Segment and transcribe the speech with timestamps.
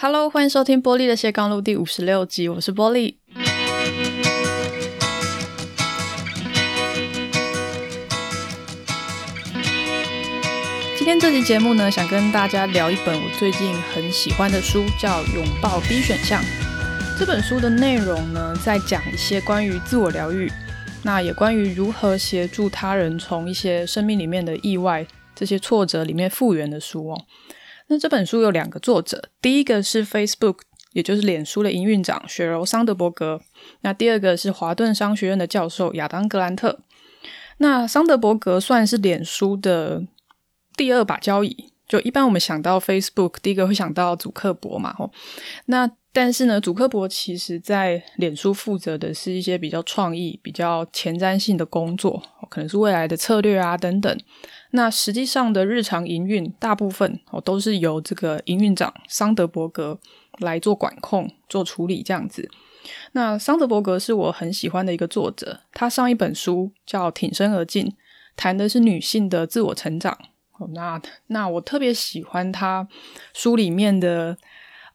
[0.00, 3.18] Hello，欢迎收听波莉的斜杠路第五十六集，我是波莉。
[10.96, 16.40] 今天这期节目呢，想跟大家聊一本我最近很喜欢的书，叫《拥抱 B 选项》。
[17.18, 20.48] 这本书的内容呢，在讲一些关于自我疗愈，
[21.02, 25.04] 那也关于如何协助他人从一些生命里面的意外、
[25.34, 27.24] 这些挫折里面复原的书哦。
[27.88, 30.58] 那这本书有两个作者，第一个是 Facebook，
[30.92, 33.40] 也就是脸书的营运长雪柔桑德伯格，
[33.80, 36.78] 那第二个是华顿商学院的教授亚当格兰特。
[37.58, 40.04] 那桑德伯格算是脸书的
[40.76, 45.10] 第二把交椅，就一般我们想到 Facebook，第一个会想到祖克伯嘛，吼。
[45.66, 54.18] 那但是呢，祖克伯其实在脸书负责的是一些比较创意、比较前瞻性的工作，可能是未来的策略啊等等。
[54.70, 59.98] 那实际上的日常营运，大部分哦都是由这个营运长桑德伯格
[60.38, 62.48] 来做管控、做处理这样子。
[63.12, 67.86] 那桑德伯格是我很喜欢的一个作者，他上一本书叫《挺身而进》，
[68.36, 70.16] 谈的是女性的自我成长。
[70.58, 72.86] 哦，那那我特别喜欢他
[73.34, 74.36] 书里面的，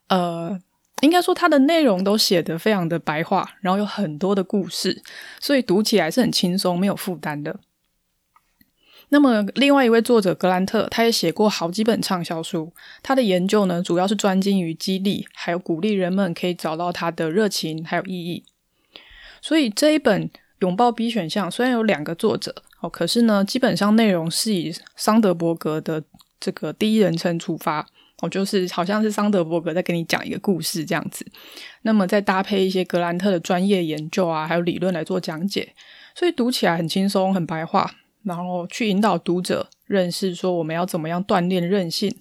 [0.08, 0.60] 呃，
[1.02, 5.02] 应该说他的内容都写得非常的白话，然后有很多的故事，
[5.40, 7.60] 所以读起来是很轻松、没有负担的。
[9.14, 12.74] 那么，另外一位作者格兰特，他也写过好几本畅销书。
[13.04, 18.44] 他的研究呢，主要是专精于激励，还有鼓励人们可以找到他的热情还有意义。
[19.40, 20.28] 所以这一本
[20.62, 26.04] 《拥抱 B 选项》虽然有两个作者哦，可是呢，基本上内容是以桑德伯格的
[26.40, 27.88] 这个第一人称出发
[28.22, 31.24] 哦，就是好像是桑德伯格在跟你讲一个故事这样子。
[31.84, 35.76] 那么再搭配一些格兰特的专业研究啊，还有理论来做讲解，
[36.16, 37.92] 所以读起来很轻松，很白话。
[38.24, 42.16] 然后去引导读者认识，说我们要怎么样锻炼韧性，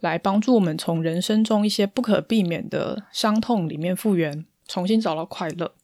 [0.00, 5.74] 来帮助我们从人生中一些不可避免的伤痛里面复原，重新找到快乐。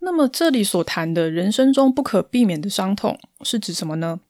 [0.00, 4.20] 那么这里所谈的人生中不可避免的伤痛是指什么呢？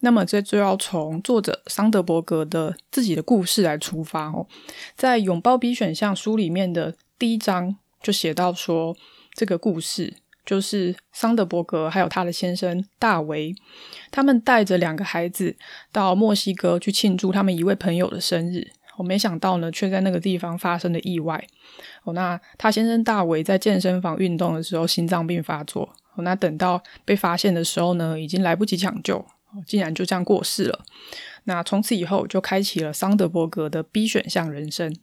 [0.00, 4.46] 那么这就要从作者桑德伯格的自己的故事来出发哦。
[4.96, 8.96] 在《拥抱 B 选项》书里面的第一章就写到说
[9.32, 10.18] 这个故事。
[10.44, 13.54] 就是桑德伯格还有他的先生大维，
[14.10, 15.56] 他们带着两个孩子
[15.90, 18.72] 到墨西哥去庆祝他们一位朋友的生日。
[18.96, 21.44] 我没想到呢，却在那个地方发生了意外。
[22.04, 25.82] 哦，那他先生大维在健身房运动的时候心脏病发作。
[26.14, 30.84] 哦，那等到被发现的时候呢，已经来不及抢救，哦，竟然就这样过世了。
[31.44, 34.94] 那从此以后就开启了桑德伯格的 B 选项人生。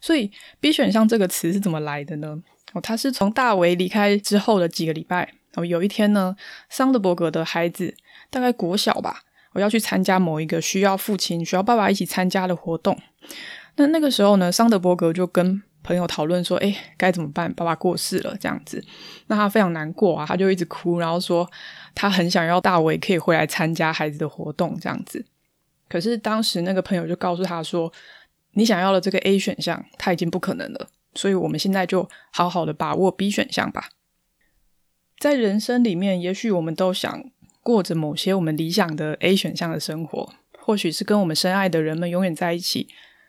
[0.00, 2.42] 所以 B 选项这个词是怎么来的呢？
[2.74, 6.36] 哦，他是从大维离开之后的几个礼拜，哦，有一天呢，
[6.68, 7.94] 桑德伯格的孩子
[8.28, 12.98] 大概国小吧，我要去参加某一个需要父亲、需要爸爸一起参加的活动。
[13.76, 17.52] 那那个时候呢，桑德伯格就跟朋友讨论说：“诶，该怎么办？
[17.54, 18.84] 爸爸过世了，这样子。”
[19.28, 21.48] 那他非常难过啊，他就一直哭，然后说
[21.94, 25.24] 他很想要大维可以回来参加孩子的活动，这样子。
[25.88, 27.92] 可是当时那个朋友就告诉他说
[28.54, 33.90] ：“你想要的这个 A 选项，他已经不可能了。”所以，我们现在就好好的把握 B 选项吧。
[35.18, 37.30] 在人生里面，也许我们都想
[37.62, 42.88] 过着某些我们理想的 A 选项的生活，或许是跟我们深爱的人们永远在一起，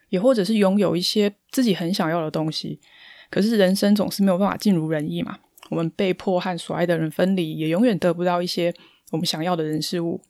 [0.10, 2.80] 也或者是拥有一些自己很想要的东西。
[3.30, 5.40] 可是，人生总是没有办法尽如人意嘛。
[5.70, 8.74] 我们被迫和所爱的人分离，也永远得不到一些
[9.12, 10.22] 我们想要的人事物。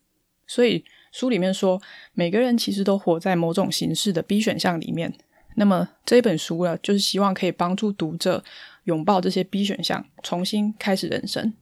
[0.47, 1.81] 所以，书里面说，
[2.13, 5.13] 每个人其实都活在某种形式的 B 选项里面。
[5.55, 8.43] 那么这本书呢，就是希望可以帮助读者
[8.83, 11.53] 拥抱这些 B 选项，重新开始人生。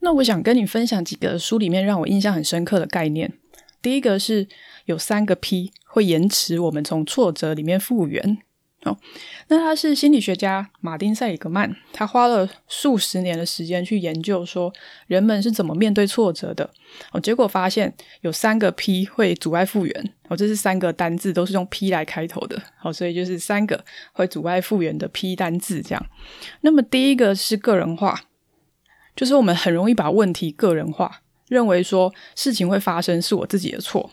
[0.00, 3.32] 那我想跟你分享几个书里面让我印象很深刻的概念。
[3.82, 4.48] 第一个是
[4.86, 8.38] 有三个 P 会延迟我们从挫折里面复原。
[8.84, 8.96] 哦，
[9.48, 14.72] 那他是心理学家马丁·塞里格曼，他花了数十年的时间去研究说
[15.06, 16.70] 人们是怎么面对挫折的。
[17.12, 20.14] 哦，结果发现有三个 P 会阻碍复原。
[20.30, 22.58] 哦，这是三个单字都是用 P 来开头的。
[22.78, 26.06] 好，所以就是三个会阻碍复原的 P 单字这样。
[26.62, 28.18] 那么第一个是个人化，
[29.14, 34.10] 就是我们很容易把问题个人化，认为说事情会发生是我自己的错。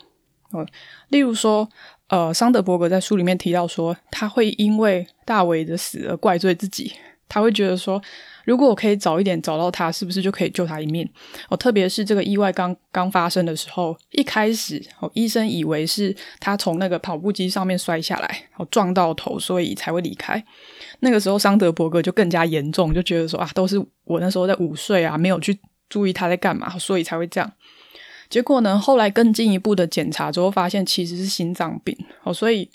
[0.50, 0.66] 哦，
[1.08, 1.70] 例如说。
[2.10, 6.90] 呃，桑德伯格在书里面提到说，他会因为大维的死而怪罪自己。
[7.28, 8.00] 他会觉得说，
[8.44, 11.08] 如果我可以早一点找到他，是不是就可以救他一命？
[11.48, 20.42] 哦，特别是这个意外刚刚发生的时候，一开始哦，医生以为是他从那个跑步机上面摔下来，哦，撞到头，所以才会离开。
[21.00, 25.58] 那个时候，桑德伯格就更加严重，就觉得说啊，都是我那时候在午睡啊，没有去
[25.88, 27.52] 注意他在干嘛，所以才会这样。
[28.30, 32.70] 结果呢，后来更进一步的检查之后，发现其实是心脏病哦，所以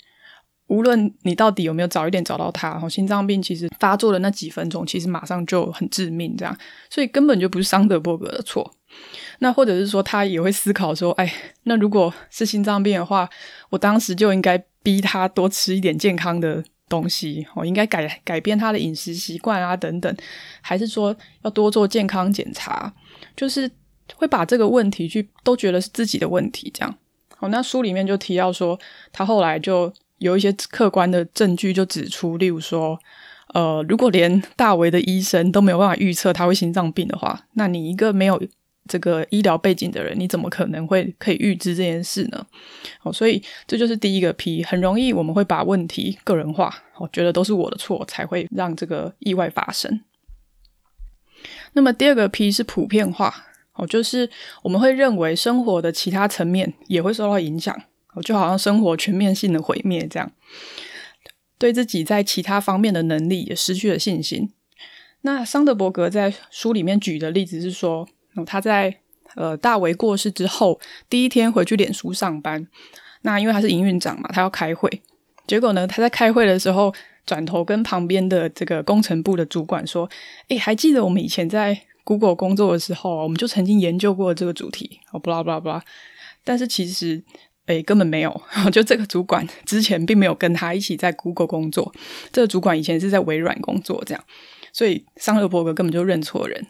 [0.68, 6.56] 无论你到底有没有早一点找到他，哦，心脏病其实发作的那几分钟，其实马上就很致命，这样，
[6.88, 8.74] 所以根本就不是桑德伯格的错。
[9.40, 11.30] 那或者是说，他也会思考说，哎，
[11.64, 13.28] 那如果是心脏病的话，
[13.68, 20.16] 我当时就应该逼他多吃一点健康的东西，我应该改改变他的饮食习惯啊，等等，
[20.62, 22.90] 还是说要多做健康检查，
[23.36, 23.70] 就是
[24.14, 26.96] 会把这个问题去都觉得是自己的问题，这样。
[27.36, 28.78] 好，那书里面就提到说，
[29.12, 29.92] 他后来就。
[30.24, 32.98] 有一些客观的证据就指出，例如说，
[33.52, 38.42] 呃，如果连大为的医生都没有办法预测他会心脏病的话，那你一个没有
[38.88, 42.46] 这个医疗背景的人，你怎么可能会可以预知这件事呢？
[43.02, 50.00] 哦，所以这就是第一个 P，很容易我们会把问题个人化，我觉得都是我的错才会让这个意外发生。
[51.74, 53.34] 那么第二个 P 是普遍化，
[53.74, 54.30] 哦，就是
[54.62, 57.78] 我们会认为生活的其他层面也会受到影响。
[58.14, 60.30] 我就好像生活全面性的毁灭这样，
[61.58, 64.52] 对自己在其他方面的能力也失去了信心。
[65.22, 68.06] 那桑德伯格在书里面举的例子是说，
[68.46, 68.98] 他在
[69.36, 70.78] 呃大为过世之后
[71.08, 72.68] 第一天回去脸书上班，
[73.22, 75.02] 那因为他是营运长嘛，他要开会，
[75.46, 76.94] 结果呢，他在开会的时候
[77.24, 80.08] 转头跟旁边的这个工程部的主管说
[80.48, 85.82] ：“诶，还记得我们以前在 Google 工作的时候，我们就曾经研究过这个主题。”哦，不啦不啦不啦，
[86.44, 87.24] 但是其实。
[87.66, 91.92] 诶，根本没有， 就这个主管之前并没有跟他一起在 Google 工作，
[92.30, 94.22] 这个主管以前是在微软工作，这样，
[94.72, 96.66] 所以桑德伯格根本就认错人。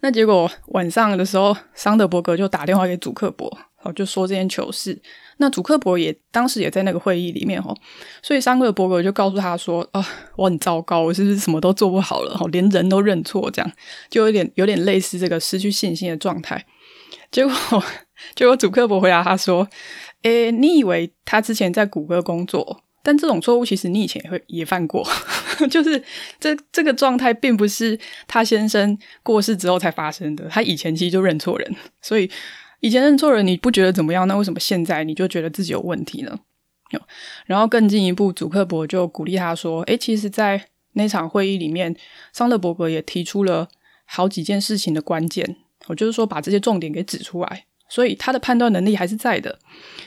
[0.00, 3.52] 那结果晚上的时候，桑德伯格就打电话给祖克伯，
[3.94, 5.02] 就说这件糗事。
[5.38, 7.62] 那祖克伯也当时也在那个会议里面，
[8.22, 10.04] 所以桑德伯格就告诉他说：“啊，
[10.36, 12.40] 我很糟糕，我是不是什么都做不好了？
[12.50, 13.72] 连人都认错，这样
[14.08, 16.64] 就有点有点类似这个失去信心的状态。”
[17.30, 17.52] 结果。
[18.34, 19.68] 结果祖克伯回答他说
[20.22, 25.06] ：“诶，你以为他之前在谷歌工作，但这种错误其实你以前也会也犯过，
[25.70, 26.02] 就是
[26.38, 32.30] 这这个状态并不是他先生过世之后才发生的，他以前其实就认错人，所以
[32.80, 34.26] 以前认错人你不觉得怎么样？
[34.28, 36.38] 那为什么现在你就觉得自己有问题呢？”
[37.44, 41.94] 然后更进一步，祖克伯就鼓励他说：“诶，其实，在那场会议里面，
[42.32, 43.68] 桑德伯格也提出了
[44.06, 45.56] 好几件事情的关键，
[45.88, 49.58] 我就是说把这些重点给指出来。”所以他的判断能力还是在的，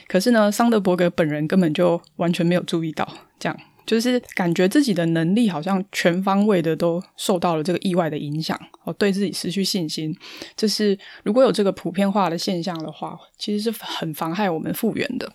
[0.06, 3.06] 可是呢，桑德伯格本人根本就完全没有注意到，
[3.38, 10.16] 这样就是感觉自己的能力好像全方位的都受到了这个意外的影响，哦，对自己失去信心。
[10.56, 15.32] 就是如果有这个普遍化的现象的话，其实是很妨害我们复原的。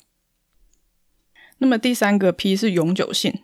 [1.57, 3.41] 那么第三个 P 是永久性，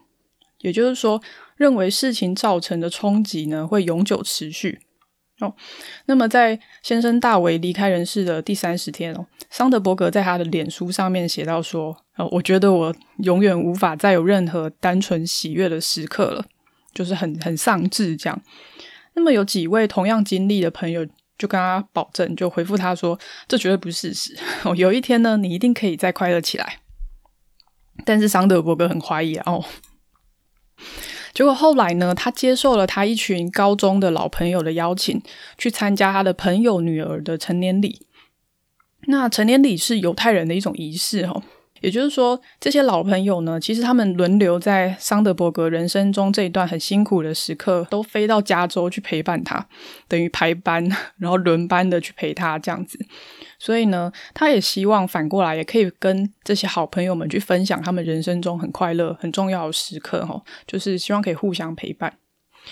[0.61, 1.21] 也就是说，
[1.57, 4.79] 认为事情造成的冲击呢会永久持续。
[5.44, 5.54] 哦，
[6.06, 16.45] 那么在先生大为离开人世的第三十天哦，桑德伯格在他的脸书上面写到说：“哦，我觉得我永远无法再有任何单纯喜悦的时刻了，
[16.94, 18.42] 就是很很丧志这样。”
[19.16, 21.06] 那么有几位同样经历的朋友
[21.38, 26.80] 就跟他保证，就回复他说：“这绝对不是事实哦，有一天呢，你一定可以再快乐起来。”
[28.06, 29.63] 但是桑德伯格很怀疑哦。
[31.33, 35.21] 结果后来呢，他接受了他一群高中的老朋友的邀请，
[35.57, 38.06] 去参加他的朋友女儿的成年礼。
[39.07, 41.44] 那成年礼是犹太人的一种仪式，哦，
[41.81, 49.68] 也就是说，这些老朋友呢，其实他们轮流在桑德伯格人生中这一段很辛苦的时刻，都飞到加州去陪伴他，
[50.07, 50.87] 等于排班，
[51.18, 52.97] 然后轮班的去陪他这样子。
[53.63, 62.13] 所以呢，他也希望反过来也可以跟这些好朋友们去分享他们人生中很快乐、很重要的时刻，哈，就是希望可以互相陪伴。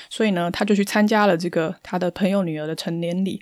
[0.10, 3.42] 所以呢，他就去参加了这个他的朋友女儿的成年礼。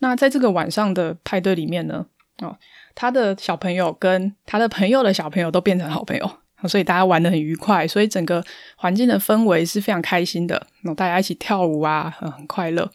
[0.00, 2.04] 那在这个晚上的派对里面呢，
[2.42, 2.58] 哦，
[2.94, 6.30] 他的小朋友跟他的朋友的小朋友都变成好朋友，
[6.68, 8.44] 所以大家玩得很愉快，所以整个
[8.76, 10.56] 环境的氛围是非常开心的。
[10.82, 12.90] 然后大家一起跳舞啊，很快乐。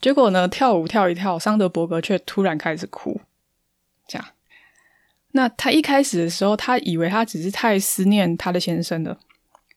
[0.00, 3.20] 结果呢，跳舞跳一跳，桑德伯格却突然开始哭。
[4.08, 4.26] 这样，
[5.32, 9.18] 那他一开始的时候，他以为他只是太思念他的先生了。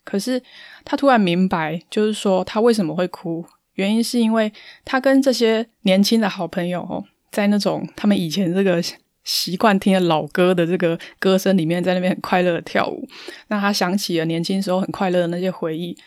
[0.05, 0.41] 可是
[0.83, 4.51] 他突然明白，就是说他为什么会哭，原因是因为
[4.85, 8.81] 他跟这些年轻的好朋友哦，在那种他们以前这个
[9.23, 13.07] 习惯听的老歌的这个歌声里面，在那边很快乐的跳舞。
[13.47, 15.97] 那他想起了年轻时候很快乐的那些回忆。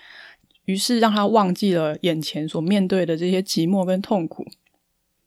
[0.67, 4.47] 于是让他忘记了眼前所面对的这些寂寞跟痛苦，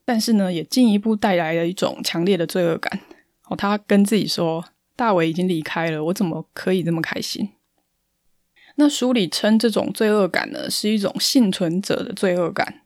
[0.05, 3.01] 但是呢，也进一步带来了一种强烈的罪恶感。
[3.47, 4.63] 哦，他跟自己说
[4.95, 7.49] ：“大伟已经离开了，我怎么可以这么开心？”
[8.75, 12.81] 那书里称这种罪恶感呢，是一种幸存者的罪恶感。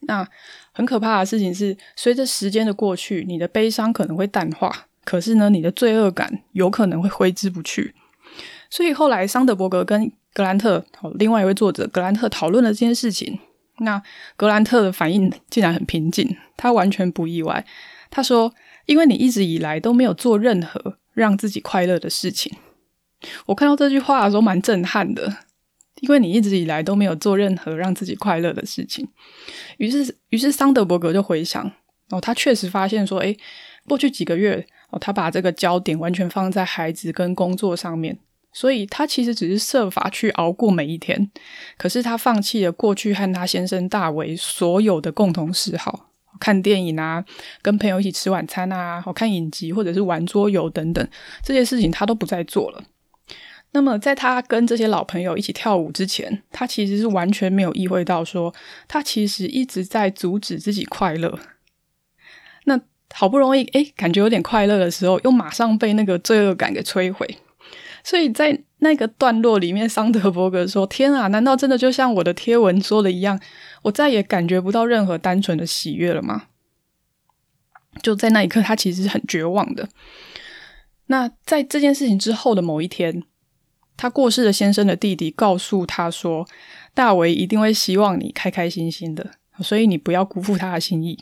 [0.00, 0.28] 那
[0.72, 7.94] 很可怕的事情是，随着时间的过去，你的悲伤可能会淡化，可是呢，你的罪恶感有可能会挥之不去。
[8.68, 10.84] 所以后来桑德伯格跟格兰特，
[11.14, 13.38] 另外一位作者格兰特讨论了这件事情。
[13.78, 14.00] 那
[14.36, 17.64] 格兰特的反应竟然很平静，他完全不意外。
[18.10, 18.52] 他说
[18.86, 22.54] ：“因为你一直以来都没有做任何让自己快乐的事情。”
[23.46, 25.36] 我看到这句话的时候蛮震撼的，
[26.00, 29.08] 因为你一直以来都没有做任何让自己快乐的事情。
[29.78, 31.72] 于是，于是桑德伯格就回想，
[32.10, 33.36] 哦，他确实发现说，诶，
[33.88, 38.18] 过去几个月，哦，他把这个焦点完全放在孩子跟工作上面。
[38.52, 41.30] 所以他其实只是设法去熬过每一天，
[41.78, 47.24] 可是他放弃了过去和他先生大卫所有的共同嗜好，看电影啊，
[47.62, 51.08] 跟朋友一起吃晚餐啊，好看影集或者是玩桌游等等
[51.42, 52.84] 这些事情他都不再做了。
[53.74, 58.54] 那么在他跟这些老朋友一起跳舞之前，他其实是完全没有意会到说，
[58.86, 61.38] 他其实一直在阻止自己快乐。
[62.64, 62.78] 那
[63.14, 67.38] 好不容易诶，感觉有点快乐的时候，又马上被那个罪恶感给摧毁。
[68.04, 73.40] 所以在那个段落里面，桑德伯格说：“天啊， 难道真的就像我的贴文说的一样，
[73.82, 76.44] 我再也感觉不到任何单纯的喜悦了吗？”
[78.02, 79.88] 就在那一刻，他其实是很绝望的。
[81.06, 83.22] 那在这件事情之后的某一天，
[83.96, 86.48] 他过世的先生的弟弟告诉他说
[86.94, 89.32] ：“大为一定会希望你开开心心的，
[89.62, 91.18] 所以你不要辜负他的心意。”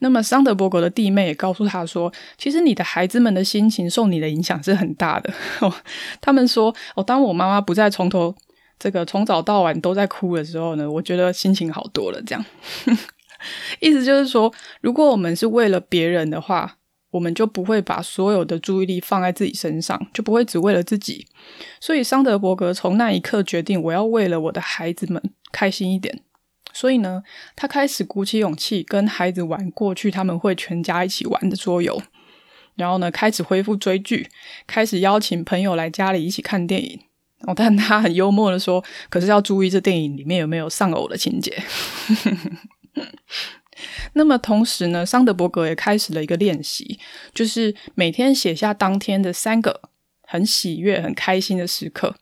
[0.00, 5.32] 那么，桑德伯格的弟妹也告诉他说：“其实你的孩子们的心情受你的影响是很大的。
[6.20, 8.34] ”他们说：“哦，当我妈妈不再从头
[8.78, 12.44] 这个从早到晚都在哭的时候呢，我觉得心情好多了。”这样，
[13.80, 16.76] 意思就是说，如果我们是为了别人的话，
[17.10, 21.26] 我们就不会把所有的注意力放在自己身上，就不会只为了自己。
[21.80, 26.22] 所以，桑德伯格从那一刻决定，我要为了我的孩子们开心一点。
[26.72, 27.22] 所以呢，
[27.54, 32.02] 他开始鼓起勇气跟孩子玩过去他们会全家一起玩的桌游，
[32.76, 34.28] 然后呢，开始恢复追剧，
[34.66, 37.00] 开始邀请朋友来家里一起看电影。
[37.46, 41.56] 哦，但他很幽默的说：“可是要注意这电影里面有没有丧偶的情节。
[44.12, 46.98] ”那么同时呢，桑德伯格也开始了一个练习，
[47.32, 49.88] 就是每天写下当天的三个
[50.22, 52.16] 很喜悦、很开心的时刻。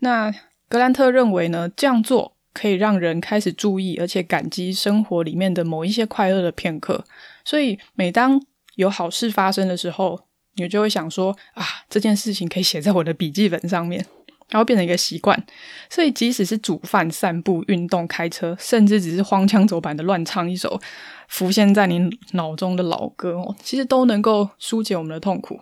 [0.00, 0.34] 那
[0.68, 2.34] 格兰特认为呢，这样做。
[2.52, 7.04] 可以让人开始注意，而且感激生活里面的某一些快乐的片刻。
[7.44, 8.40] 所以，每当
[8.76, 14.04] 有好事发生的时候，你就会想说：“啊，这件事情可以写在我的笔记本上面，
[14.50, 15.44] 然后变成一个习惯。”
[15.90, 20.80] 所以，即使是煮饭、散步、运动、开车，甚至只是荒腔走板的乱唱一首
[21.28, 25.60] 浮现在你脑中的老歌哦，其实都能够纾解我们的痛苦。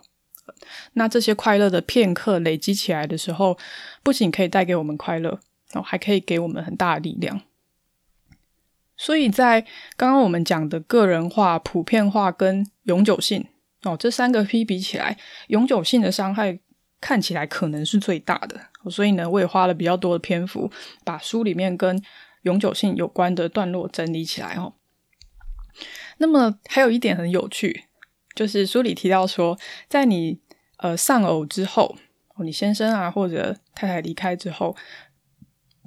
[0.93, 3.57] 那这些快乐的片刻累积起来的时候，
[4.03, 5.39] 不仅可以带给我们快乐。
[5.73, 7.41] 哦，还可以给我们很大的力量。
[8.97, 9.61] 所以在
[9.97, 13.47] 刚刚我们讲的个人化、普遍化跟永久性
[13.81, 16.59] 哦，这三个 P 比起来，永久性的伤害
[16.99, 18.59] 看起来可能是最大的。
[18.91, 20.71] 所以呢，我也花了比较多的篇幅，
[21.03, 21.99] 把书里面跟
[22.43, 24.73] 永久性有关的段落整理起来哦。
[26.17, 27.85] 那么还有一点很有趣，
[28.35, 29.57] 就是书里提到说，
[29.89, 30.39] 在你
[30.77, 31.97] 呃丧偶之后，
[32.35, 34.75] 哦，你先生啊或者太太离开之后。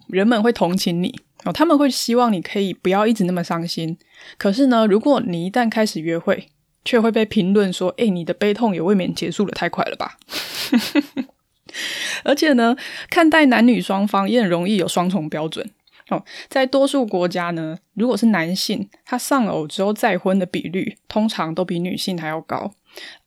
[0.08, 3.96] 人们会同情你哦，他们会希望你可以不要一直那么伤心。
[4.38, 6.48] 可是呢，如果你一旦开始约会，
[6.84, 10.18] 却会被评论说：“诶，你的悲痛也未免结束得太快了吧？”
[12.24, 12.76] 而且呢，
[13.10, 15.68] 看待男女双方也很容易有双重标准
[16.08, 16.24] 哦。
[16.48, 22.72] 在多数国家呢，如果是男性，他丧偶之后再婚的比率通常都比女性还要高。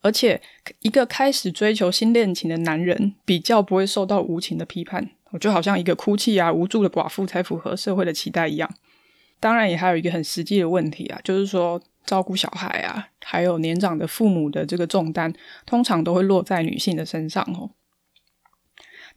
[0.02, 0.42] 而且，
[0.80, 5.10] 一个开始追求新恋情的男人，比较不会受到无情的批判。
[5.32, 8.70] 我就好像一个哭泣啊、无助的寡妇才符合社会的期待一样。
[9.40, 15.34] 当然，也还有一个很实际的问题啊，就是说照顾小孩啊，还有年长的父母的这个重担，
[15.66, 17.70] 通常都会落在女性的身上哦。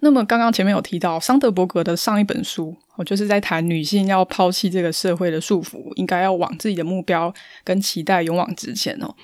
[0.00, 7.32] 那么，刚刚前面有提到桑德伯格的上一本书，我就是在谈女性要抛弃这个社会的束缚，应该要往自己的目标
[7.64, 9.14] 跟期待勇往直前哦。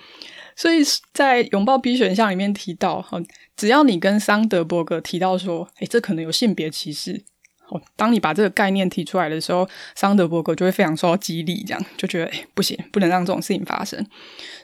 [0.56, 0.78] 所以
[1.12, 3.20] 在拥抱 B 选项里面提到，哈，
[3.56, 7.22] 只要你跟桑德伯格提到说，诶，这可能有性别歧视，
[7.68, 14.02] 哦，当你把这个概念提出来的时候，桑德伯格就会非常受到激励，这样就觉得，哎，不行，不能让这种事情发生。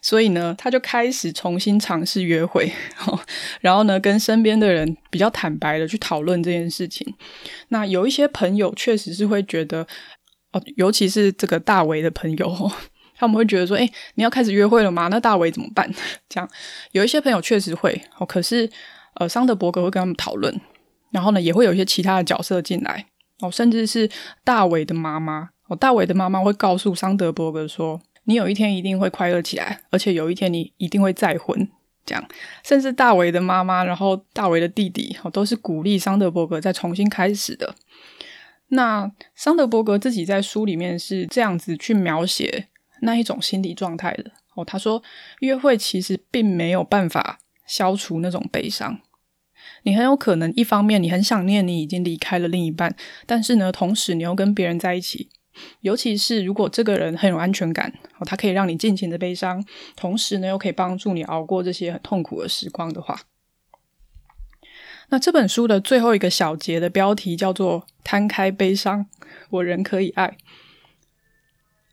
[0.00, 2.72] 所以呢，他就开始重新尝试约会，
[3.60, 7.14] 然后呢，跟身边的人比较坦白的去讨论这件事情。
[7.68, 9.86] 那有一些朋友确实是会觉得，
[10.52, 12.72] 哦，尤其是这个大卫的朋友。
[13.22, 15.06] 他们会觉得说：“哎，你要开始约会了吗？
[15.06, 15.88] 那大卫怎么办？”
[16.28, 16.50] 这样
[16.90, 18.68] 有一些朋友确实会哦，可是
[19.14, 20.60] 呃，桑德伯格会跟他们讨论，
[21.12, 23.06] 然后呢，也会有一些其他的角色进来
[23.38, 24.10] 哦，甚至是
[24.42, 31.68] 大卫的妈妈哦，大卫的妈妈会告诉桑德伯格说：“你有一天一定会快乐起来，而且有一天你一定会再婚。”
[32.04, 32.28] 这样，
[32.64, 37.76] 甚至大卫的妈妈，然后大卫的弟弟，哦，都是鼓励桑德伯格再重新开始的。
[38.74, 42.68] 那桑德伯格自己在书里面是这样子去描写
[43.02, 45.02] 那一种心理状态的哦，他说，
[45.40, 49.00] 约会其实并没有办法消除那种悲伤。
[49.84, 52.94] 你很有可能一方面你很想念你已经离开了另一半，
[53.26, 55.30] 但是呢，同时你又跟别人在一起。
[55.80, 59.62] 尤其是如果这个人很有安全感，哦，他可以让你尽情的悲伤，
[59.94, 63.20] 同时呢又可以帮助你熬过这些很痛苦的时光的话，
[65.10, 69.06] 那这本书的最后一个小节的标题叫做“摊开悲伤，
[69.50, 70.38] 我仍可以爱”。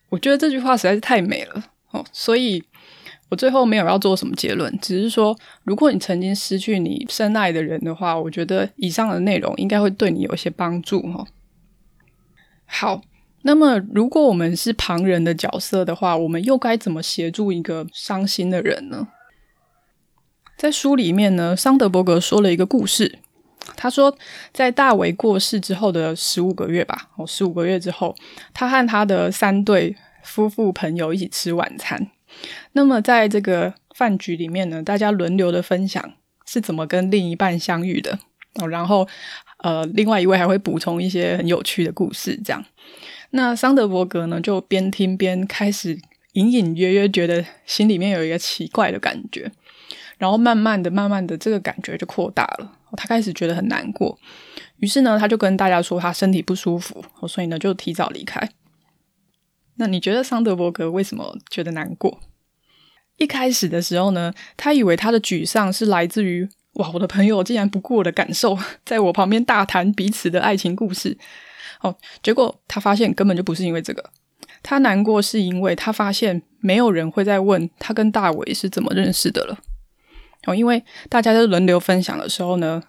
[0.10, 2.64] 我觉得这句话实在是太美了哦，所以
[3.30, 11.28] 我最后没有要做什么结论，只是说，如果你曾经失去你深爱的人的话，我觉得以上的内容应该会对你有一些帮助哦。
[12.66, 13.02] 好。
[13.44, 19.08] 那么，如果我们是旁人的角色的话，我们又该怎么协助一个伤心的人呢？
[20.58, 23.20] 在书里面呢，桑德伯格说了一个故事。
[23.76, 24.16] 他说，
[24.54, 28.16] 在大卫过世之后的十五个月吧，哦，十五个月之后，
[28.54, 32.10] 他和他的三对夫妇朋友一起吃晚餐。
[32.74, 36.14] 那么，在这个饭局里面呢，大家轮流的分享
[36.46, 38.18] 是怎么跟另一半相遇的
[38.56, 39.08] 哦，然后
[39.64, 42.64] 呃，另外一位还会补充一些很有趣的故事，这样。
[43.32, 46.00] 那桑德伯格呢，就边听边开始
[46.34, 49.52] 隐隐约约觉得心里面有一个奇怪的感觉，
[50.20, 52.72] 然后慢慢的、慢慢的，这个感觉就扩大了。
[52.98, 54.20] 他开始觉得很难过，
[54.78, 58.50] 于是呢，他就跟大家说他身体不舒服，所以呢，就提早离开。
[59.78, 62.20] 那你觉得桑德伯格为什么觉得难过？
[63.18, 71.18] 一开始的时候呢，他以为他的沮丧是来自于哇，我的朋友竟然不顾我的感受，在我旁边大谈彼此的爱情故事。
[71.82, 74.10] 哦，结果他发现根本就不是因为这个，
[74.62, 79.58] 他难过是因为他发现没有人会再问他跟大伟是怎么认识的了。
[80.54, 82.82] 因为大家在轮流分享的时候呢，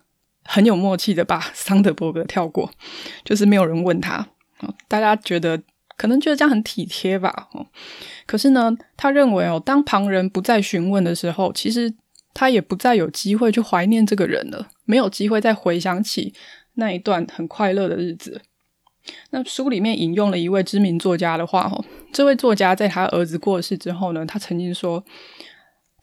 [0.44, 2.70] 很有默契的把 桑德伯格跳过，
[3.24, 4.26] 就是没有人问他。
[4.88, 5.62] 大家觉得
[5.96, 7.48] 可能觉得这样很体贴吧。
[8.26, 11.94] 可是呢，他认为哦，当旁人不再询问的时候，其实
[12.34, 16.34] 他也不再有机会去怀念这个人了，没有机会再回想起
[16.74, 18.42] 那一段很快乐的日子。
[19.30, 25.02] 那书里面引用了一位知名作家的话，哦，这位作家在他儿子过世之后呢，他曾经说，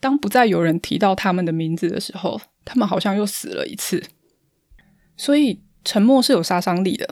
[0.00, 4.02] 当不再有人提到他们的名字的时候，他们好像又死了一次。
[5.16, 7.08] 所以沉默是有杀伤力的。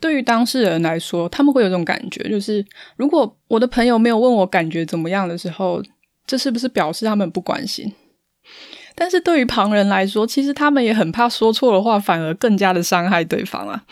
[0.00, 2.64] 对于当事人来说，他们会有种感觉，就是
[2.96, 5.82] 如果我的朋友没有问我感觉怎么样的时候，
[6.26, 7.92] 这是不是表示他们不关心？
[8.96, 13.84] 但是对于旁人来说，其实他们也很怕说错的话，反而更加的伤害对方啊。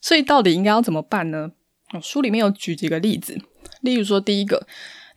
[0.00, 1.50] 所以到底应该要怎么办呢？
[2.00, 3.36] 书里面有举几个例子，
[3.80, 4.66] 例如说，第一个，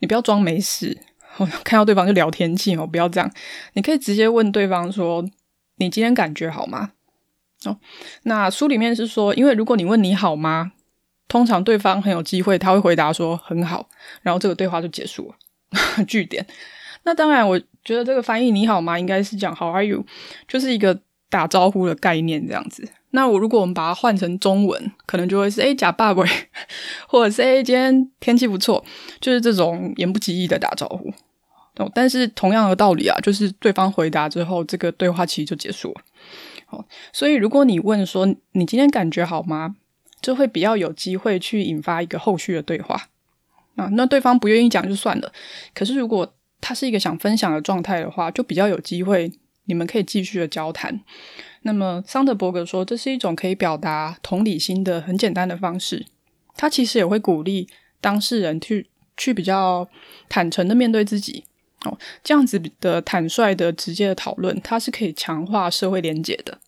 [0.00, 0.98] 你不要装没事，
[1.64, 3.30] 看到对方就聊天气哦，不要这样，
[3.74, 5.24] 你可以直接问对方说
[5.76, 6.92] ：“你今天感觉好吗？”
[7.64, 7.78] 哦，
[8.24, 10.72] 那书里面是说，因为如果你问你好吗，
[11.28, 13.88] 通常对方很有机会他会回答说很好，
[14.22, 16.46] 然后这个对话就结束了， 句点。
[17.04, 20.04] 那当然，我觉得这个翻译你好吗应该是讲 How are you，
[20.46, 21.00] 就是一个
[21.32, 22.86] 打招呼的概念这样子。
[23.12, 26.22] 那我如果我们把它换成中文，可能就会是“哎，假爸爸”，
[27.08, 28.84] 或者是“哎，今天天气不错”，
[29.18, 31.10] 就是这种言不及义的打招呼。
[31.76, 36.02] 哦，但是同样的道理啊，就是对方回答之后，这个对话其实就结束了。
[36.68, 39.76] 哦，所以如果你问说“你今天感觉好吗”，
[40.20, 43.08] 就会比较有机会去引发一个后续的对话。
[43.76, 45.32] 啊，那对方不愿意讲就算了。
[45.74, 49.32] 可是如果他是一个想分享的状态的话，就比较有机会，
[49.64, 51.00] 你们可以继续的交谈。
[51.62, 56.06] 那么，桑德伯格说，这是一种可以表达同理心的很简单的方式。
[56.56, 57.68] 他其实也会鼓励
[58.00, 59.88] 当事人去去比较
[60.28, 61.44] 坦诚的面对自己。
[61.84, 66.58] 哦，这样子的坦率的直接的讨论，它是可以强化社会连结的。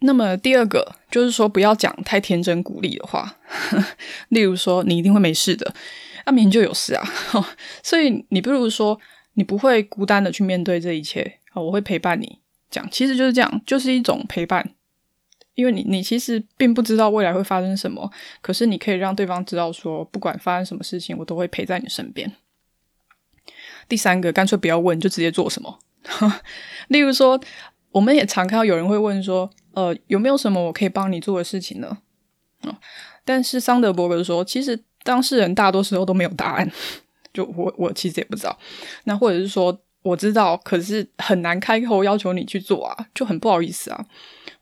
[0.00, 3.36] 那么第二个就是说，不要讲太天真鼓励的话，
[4.30, 5.72] 例如说你一定会没事的，
[6.26, 7.04] 那明明就有事啊。
[7.84, 8.98] 所以你不如说
[9.40, 12.40] 你不会孤单的去面对这一切啊，我会陪伴你。
[12.70, 14.74] 讲其实就是这样，就是一种陪伴，
[15.54, 22.30] 因为你你其实并不知道未来会发生什么，可是你可以让对方知道说，不管发生什么事情，我都会陪在你身边。
[23.88, 25.78] 第三个，干脆不要问，就直接做什么。
[26.88, 27.40] 例如说，
[27.92, 31.96] 我们也常看到有人会问说，呃，有没有什么我可以帮你做的事情呢？
[33.24, 36.70] 但是桑德伯格说，其实当事人大多时候都没有答案，
[37.32, 38.58] 就我我其实也不知道。
[39.04, 39.80] 那或者是说。
[40.02, 44.06] 我知道，可是很难开口要求你去做啊，就很不好意思啊。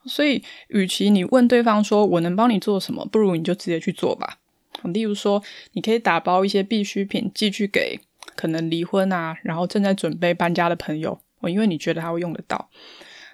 [0.05, 4.39] 所以，与其你问对方说我能帮你做什么，不如你就直接去做吧。
[4.83, 7.97] 例如说，你可以打包一些必需品寄去给
[8.35, 12.69] 可能离婚啊，然后正在准备搬家的朋友，我，因为你觉得他会用得到。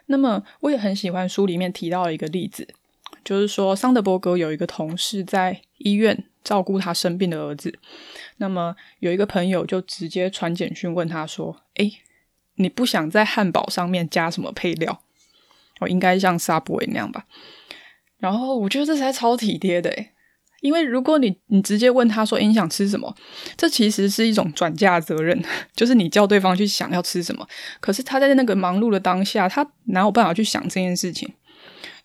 [0.05, 2.67] 那么我也很喜欢书里面提到一个例子，
[3.23, 7.77] 就是说桑德伯格有一个同事在医院照顾他生病的儿子，
[8.37, 11.91] 那么有一个朋友就直接传简讯问他说：“诶，
[12.55, 15.01] 你不想在汉堡上面加什么配料？
[15.81, 17.25] 哦，应该像 Subway 那样吧？”
[18.19, 20.11] 然后我觉得这才超体贴的诶，
[20.61, 23.13] 因为如果你你直接问他说：“，你想吃什么？”
[23.57, 25.43] 这其实是一种转嫁责任，
[25.75, 27.45] 就是你叫对方去想要吃什么。
[27.79, 31.33] 可是他在那个忙碌的当下，他哪有办法去想这件事情，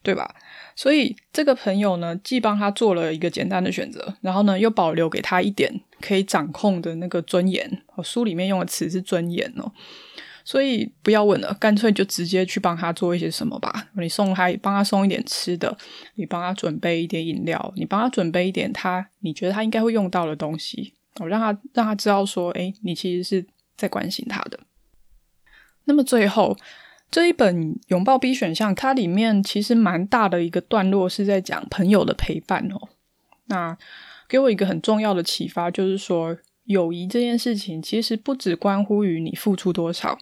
[0.03, 0.35] 对吧？
[0.81, 7.83] 所以这个朋友呢，既帮他做了一个简单的选择，然后呢，又保留给他一点可以掌控的那个尊严。
[7.95, 9.71] 哦，书里面用的词是尊严哦。
[10.43, 13.89] 所以不要问了，干脆就直接去帮他做一些什么吧。
[13.93, 15.77] 你送他，帮他送一点吃的，
[16.15, 20.95] 你帮他准备一点饮料，你帮他准备一点他你觉得他应该会用到的东西。
[21.17, 24.59] 我让他让他知道说，诶，你其实是在关心他的。
[25.85, 26.57] 那么最后。
[27.11, 32.89] 这一本《拥抱 B 选项》，它里面其实蛮大的一个段落是在讲朋友的陪伴哦。
[33.47, 33.77] 那
[34.29, 40.19] 给我一个很重要的启发，就是说友谊这件事情其实不只关乎于你付出多少，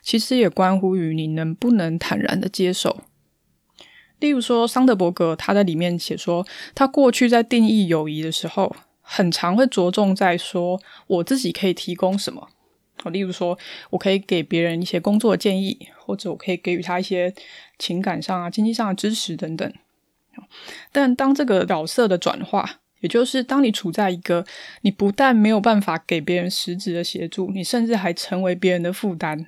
[0.00, 3.00] 其实也关乎于你能不能坦然的接受。
[4.18, 12.48] 例如说，桑德伯格他在里面写说，他过去在定义友谊的时候，很常会着重在说我自己可以提供什么。
[13.04, 13.58] 例如说，
[13.88, 17.34] 我可以给别人一些工作建议，或者我可以给予他一些
[17.78, 19.72] 情感上啊、经济上的支持等等。
[20.92, 24.44] 但当这个角色的转化，也就是当你处在一个
[24.82, 29.46] 你不但没有办法给别人实质的协助，你甚至还成为别人的负担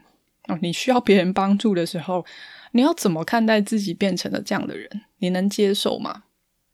[0.49, 2.25] 哦，你需要别人帮助的时候，
[2.73, 5.03] 你要怎么看待自己变成了这样的人？
[5.19, 6.25] 你能接受吗？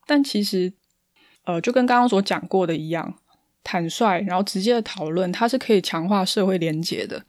[0.07, 0.73] 但其实，
[1.45, 3.19] 呃，就跟刚刚所讲过的一样。
[3.65, 7.23] 坦率，然后直接的讨论，它是可以强化社会连结的。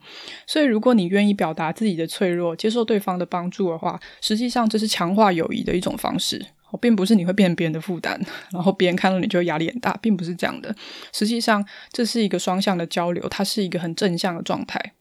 [0.46, 6.44] 所以，如果你愿意表达自己的脆弱，接受对方的帮助的话，实际上这是强化友谊的一种方式，
[6.80, 8.18] 并不是你会变成别人的负担，
[8.52, 10.74] 然后别人看到你就压力很大，并不是这样的。
[11.12, 11.62] 实际上，
[11.92, 14.94] 这是一个双向的交流，它是一个很正向的状态。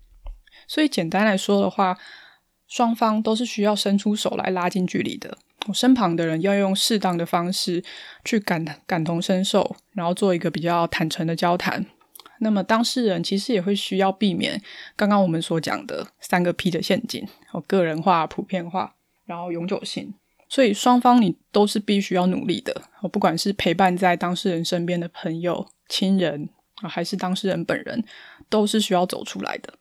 [0.68, 1.98] 所以，简单来说的话，
[2.68, 5.38] 双方都是需要伸出手来拉近距离的。
[5.70, 7.84] 我身旁的人要用适当的方式
[8.26, 11.86] 去感感同身受，然后做一个比较坦诚的交谈。
[12.40, 14.60] 那么当事人其实也会需要避免
[14.96, 20.16] 刚刚我们所讲的三个 P 的陷阱：哦，个人化、普遍化，然后永久性。
[20.48, 22.82] 所以双方你都是必须要努力的。
[23.02, 26.50] 哦，不管是陪伴在当事人身边的朋友、亲人
[26.82, 28.04] 啊，还是当事人本人，
[28.50, 29.76] 都是需要走出来的。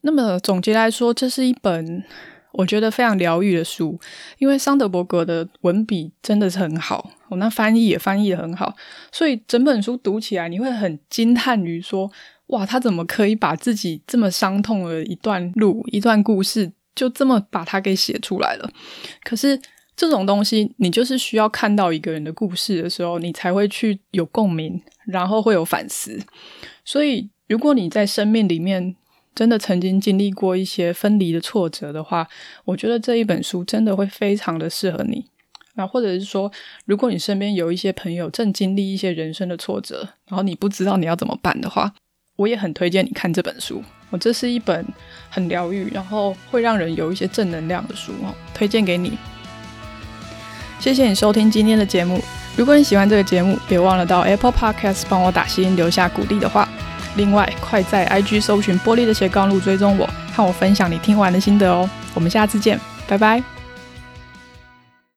[0.00, 2.02] 那么总结来说，这是一本。
[2.52, 3.98] 我觉得非常疗愈的书，
[4.38, 8.74] 因为桑德伯格的文笔真的是很好，我那翻译也翻译得很好，
[9.12, 12.10] 所以整本书读起来你会很惊叹于说，
[12.48, 18.70] 哇，他怎么可以把自己这么伤痛的一段路、一段故事，就这么把它给写出来了？
[19.22, 19.60] 可是
[19.94, 26.18] 这种东西，你就是需要看到一个人的故事的时候，你才会去有共鸣，然后会有反思。
[26.84, 28.94] 所以，如果你在生命里面，
[29.38, 32.26] 真的曾经经历过一些分离的挫折的话，
[32.64, 35.26] 我觉得这一本书真的会非常的适合你。
[35.74, 36.50] 那或者是说，
[36.86, 41.94] 如果你身边有一些朋友正经历一些人生的挫折，然后你不知道你要怎么办的话，
[42.34, 43.80] 我也很推荐你看这本书。
[44.10, 44.84] 我这是一本
[45.30, 49.16] 很疗愈，然后会让人有一些正能量的书哦，推荐给你。
[50.80, 52.20] 谢谢你收听今天的节目。
[52.56, 56.68] 如果你喜欢这个节目，别忘了到 Apple Podcast 帮我打星，留下鼓励的话。
[57.18, 61.90] 另外，快在 IG 搜寻“玻璃的斜杠路”，追踪我，和我分享你听完的心得哦。
[62.14, 63.57] 我们下次见，拜拜。